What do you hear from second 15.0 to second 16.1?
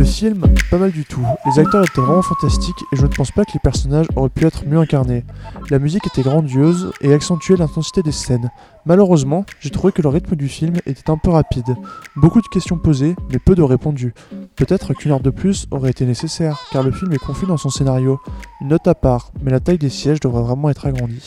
heure de plus aurait été